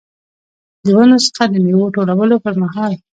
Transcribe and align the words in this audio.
د 0.85 0.87
ونو 0.97 1.17
څخه 1.25 1.43
د 1.51 1.55
میوو 1.65 1.93
ټولولو 1.95 2.35
پرمهال. 2.45 2.93